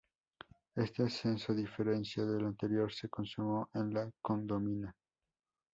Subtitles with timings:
[0.75, 4.95] Este ascenso, a diferencia del anterior, se consumó en La Condomina.